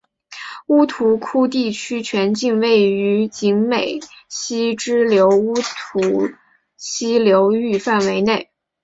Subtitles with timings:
[0.65, 6.27] 乌涂窟地区全境位于景美溪支流乌涂
[6.75, 8.49] 溪流域范围内。